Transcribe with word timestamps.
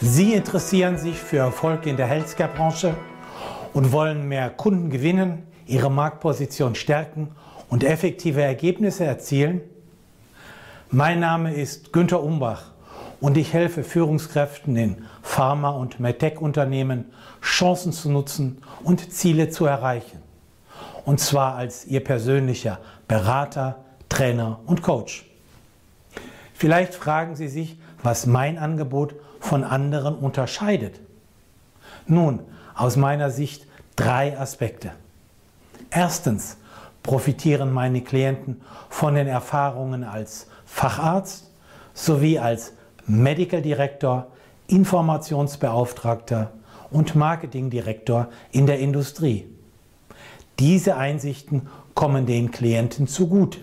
Sie 0.00 0.32
interessieren 0.32 0.96
sich 0.96 1.16
für 1.18 1.38
Erfolg 1.38 1.84
in 1.84 1.96
der 1.96 2.06
Healthcare-Branche 2.06 2.94
und 3.72 3.90
wollen 3.90 4.28
mehr 4.28 4.48
Kunden 4.48 4.90
gewinnen, 4.90 5.48
ihre 5.66 5.90
Marktposition 5.90 6.76
stärken 6.76 7.32
und 7.68 7.82
effektive 7.82 8.40
Ergebnisse 8.40 9.04
erzielen? 9.04 9.60
Mein 10.92 11.18
Name 11.18 11.52
ist 11.52 11.92
Günter 11.92 12.22
Umbach 12.22 12.70
und 13.20 13.36
ich 13.36 13.52
helfe 13.52 13.82
Führungskräften 13.82 14.76
in 14.76 15.04
Pharma- 15.20 15.70
und 15.70 15.98
MedTech-Unternehmen, 15.98 17.06
Chancen 17.42 17.92
zu 17.92 18.08
nutzen 18.08 18.62
und 18.84 19.12
Ziele 19.12 19.50
zu 19.50 19.66
erreichen. 19.66 20.22
Und 21.06 21.18
zwar 21.18 21.56
als 21.56 21.84
Ihr 21.86 22.04
persönlicher 22.04 22.78
Berater, 23.08 23.84
Trainer 24.08 24.60
und 24.64 24.80
Coach. 24.80 25.28
Vielleicht 26.54 26.94
fragen 26.94 27.34
Sie 27.34 27.48
sich, 27.48 27.80
was 28.04 28.26
mein 28.26 28.58
Angebot 28.58 29.16
von 29.48 29.64
anderen 29.64 30.14
unterscheidet. 30.14 31.00
Nun, 32.06 32.40
aus 32.74 32.96
meiner 32.96 33.30
Sicht 33.30 33.66
drei 33.96 34.38
Aspekte. 34.38 34.92
Erstens 35.90 36.58
profitieren 37.02 37.72
meine 37.72 38.02
Klienten 38.02 38.60
von 38.90 39.14
den 39.14 39.26
Erfahrungen 39.26 40.04
als 40.04 40.48
Facharzt 40.66 41.50
sowie 41.94 42.38
als 42.38 42.74
Medical 43.06 43.62
Director, 43.62 44.26
Informationsbeauftragter 44.66 46.52
und 46.90 47.14
Marketingdirektor 47.14 48.28
in 48.52 48.66
der 48.66 48.78
Industrie. 48.78 49.46
Diese 50.58 50.96
Einsichten 50.96 51.68
kommen 51.94 52.26
den 52.26 52.50
Klienten 52.50 53.08
zugute. 53.08 53.60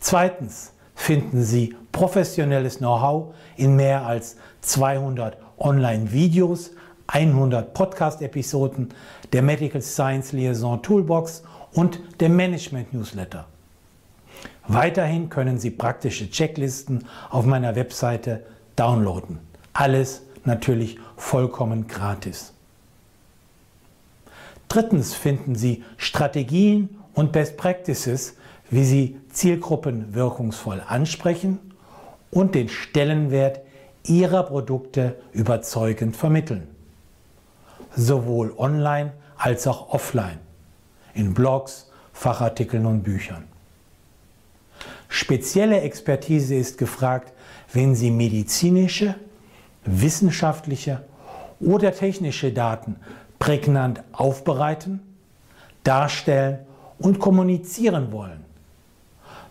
Zweitens 0.00 0.72
finden 1.08 1.42
Sie 1.42 1.74
professionelles 1.90 2.80
Know-how 2.80 3.34
in 3.56 3.76
mehr 3.76 4.04
als 4.04 4.36
200 4.60 5.38
Online-Videos, 5.56 6.72
100 7.06 7.72
Podcast-Episoden, 7.72 8.90
der 9.32 9.40
Medical 9.40 9.80
Science 9.80 10.32
Liaison 10.32 10.82
Toolbox 10.82 11.44
und 11.72 11.98
dem 12.20 12.36
Management 12.36 12.92
Newsletter. 12.92 13.46
Weiterhin 14.66 15.30
können 15.30 15.58
Sie 15.58 15.70
praktische 15.70 16.30
Checklisten 16.30 17.06
auf 17.30 17.46
meiner 17.46 17.74
Webseite 17.74 18.44
downloaden. 18.76 19.38
Alles 19.72 20.20
natürlich 20.44 20.98
vollkommen 21.16 21.86
gratis. 21.86 22.52
Drittens 24.68 25.14
finden 25.14 25.54
Sie 25.54 25.84
Strategien 25.96 26.98
und 27.14 27.32
Best 27.32 27.56
Practices, 27.56 28.34
wie 28.70 28.84
Sie 28.84 29.20
Zielgruppen 29.30 30.14
wirkungsvoll 30.14 30.82
ansprechen 30.86 31.58
und 32.30 32.54
den 32.54 32.68
Stellenwert 32.68 33.60
Ihrer 34.04 34.42
Produkte 34.42 35.16
überzeugend 35.32 36.16
vermitteln. 36.16 36.68
Sowohl 37.94 38.54
online 38.56 39.12
als 39.36 39.66
auch 39.66 39.90
offline, 39.90 40.38
in 41.14 41.34
Blogs, 41.34 41.90
Fachartikeln 42.12 42.86
und 42.86 43.02
Büchern. 43.02 43.44
Spezielle 45.08 45.80
Expertise 45.80 46.54
ist 46.54 46.76
gefragt, 46.78 47.32
wenn 47.72 47.94
Sie 47.94 48.10
medizinische, 48.10 49.14
wissenschaftliche 49.84 51.02
oder 51.60 51.92
technische 51.92 52.52
Daten 52.52 52.96
prägnant 53.38 54.02
aufbereiten, 54.12 55.00
darstellen 55.82 56.60
und 56.98 57.18
kommunizieren 57.18 58.12
wollen. 58.12 58.47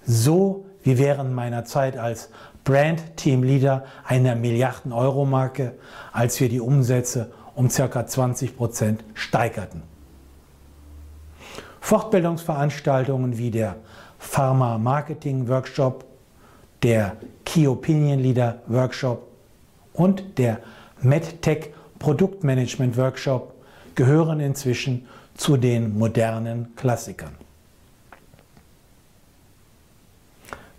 So 0.08 0.66
wie 0.84 0.98
während 0.98 1.34
meiner 1.34 1.66
Zeit 1.66 1.98
als 1.98 2.30
Brand 2.64 3.18
Team 3.18 3.44
Leader 3.44 3.84
einer 4.06 4.36
Milliarden-Euro-Marke, 4.36 5.74
als 6.14 6.40
wir 6.40 6.48
die 6.48 6.62
Umsätze 6.62 7.32
um 7.56 7.68
ca. 7.68 8.08
20 8.08 8.56
Prozent 8.56 9.04
steigerten. 9.14 9.84
Fortbildungsveranstaltungen 11.82 13.38
wie 13.38 13.52
der 13.52 13.76
Pharma 14.18 14.78
Marketing 14.78 15.50
Workshop, 15.50 16.06
der 16.84 17.18
Key 17.46 17.68
Opinion 17.68 18.20
Leader 18.20 18.62
Workshop 18.68 19.28
und 19.94 20.38
der 20.38 20.60
MedTech 21.02 21.72
Produktmanagement 22.00 22.96
Workshop 22.96 23.54
gehören 23.96 24.40
inzwischen 24.40 25.06
zu 25.36 25.58
den 25.58 25.98
modernen 25.98 26.76
Klassikern. 26.76 27.47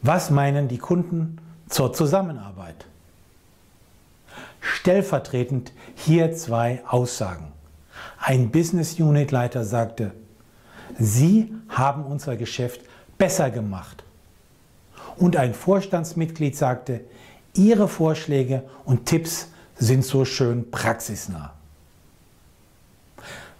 Was 0.09 0.31
meinen 0.31 0.69
die 0.69 0.79
Kunden 0.79 1.37
zur 1.69 1.93
Zusammenarbeit? 1.93 2.87
Stellvertretend 4.59 5.73
hier 5.97 6.35
zwei 6.35 6.83
Aussagen. 6.89 7.53
Ein 8.19 8.51
Business 8.51 8.99
Unit 8.99 9.33
Leiter 9.33 9.67
sagte, 9.67 10.13
Sie 10.99 11.55
haben 11.69 12.07
unser 12.07 12.39
Geschäft 12.39 12.81
besser 13.19 13.51
gemacht. 13.51 14.03
Und 15.19 15.37
ein 15.37 15.53
Vorstandsmitglied 15.53 16.57
sagte, 16.57 17.03
Ihre 17.53 17.87
Vorschläge 17.87 18.63
und 18.87 19.05
Tipps 19.05 19.49
sind 19.77 20.07
so 20.07 20.25
schön 20.25 20.71
praxisnah. 20.71 21.53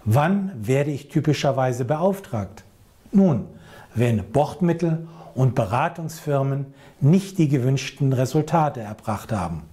Wann 0.03 0.51
werde 0.55 0.89
ich 0.89 1.09
typischerweise 1.09 1.85
beauftragt? 1.85 2.63
Nun, 3.11 3.45
wenn 3.93 4.23
Bordmittel 4.31 5.07
und 5.35 5.55
Beratungsfirmen 5.55 6.73
nicht 7.01 7.37
die 7.37 7.47
gewünschten 7.47 8.13
Resultate 8.13 8.81
erbracht 8.81 9.31
haben. 9.31 9.63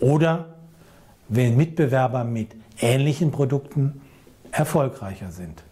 Oder 0.00 0.54
wenn 1.28 1.56
Mitbewerber 1.56 2.24
mit 2.24 2.54
ähnlichen 2.80 3.30
Produkten 3.30 4.00
erfolgreicher 4.50 5.30
sind. 5.30 5.62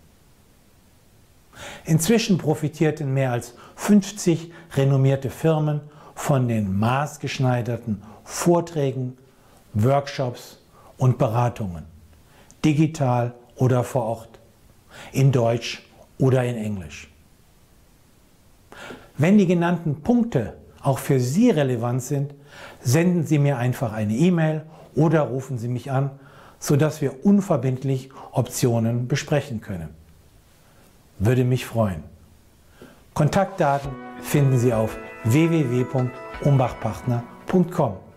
Inzwischen 1.84 2.38
profitierten 2.38 3.12
mehr 3.12 3.32
als 3.32 3.54
50 3.76 4.52
renommierte 4.74 5.30
Firmen 5.30 5.80
von 6.14 6.48
den 6.48 6.78
maßgeschneiderten 6.78 8.02
Vorträgen, 8.24 9.18
Workshops 9.74 10.58
und 10.96 11.18
Beratungen, 11.18 11.84
digital 12.64 13.34
oder 13.56 13.84
vor 13.84 14.04
Ort, 14.04 14.38
in 15.12 15.32
Deutsch 15.32 15.82
oder 16.18 16.44
in 16.44 16.56
Englisch. 16.56 17.09
Wenn 19.20 19.36
die 19.36 19.46
genannten 19.46 20.00
Punkte 20.00 20.54
auch 20.82 20.98
für 20.98 21.20
Sie 21.20 21.50
relevant 21.50 22.02
sind, 22.02 22.34
senden 22.80 23.26
Sie 23.26 23.38
mir 23.38 23.58
einfach 23.58 23.92
eine 23.92 24.14
E-Mail 24.14 24.62
oder 24.94 25.20
rufen 25.20 25.58
Sie 25.58 25.68
mich 25.68 25.90
an, 25.90 26.12
sodass 26.58 27.02
wir 27.02 27.26
unverbindlich 27.26 28.08
Optionen 28.32 29.08
besprechen 29.08 29.60
können. 29.60 29.90
Würde 31.18 31.44
mich 31.44 31.66
freuen. 31.66 32.02
Kontaktdaten 33.12 33.90
finden 34.22 34.58
Sie 34.58 34.72
auf 34.72 34.96
www.umbachpartner.com. 35.24 38.09